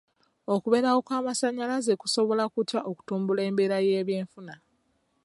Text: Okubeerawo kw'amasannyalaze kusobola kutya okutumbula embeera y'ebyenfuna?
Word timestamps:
Okubeerawo 0.53 0.99
kw'amasannyalaze 1.07 1.93
kusobola 2.01 2.43
kutya 2.53 2.79
okutumbula 2.89 3.41
embeera 3.49 3.77
y'ebyenfuna? 3.87 4.53